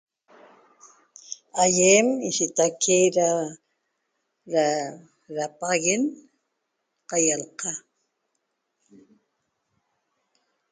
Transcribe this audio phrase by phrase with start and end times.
[1.63, 2.97] Aiem nshitaique
[4.55, 4.63] ra
[5.35, 6.03] rapaxaguen
[7.09, 7.71] ca ialqa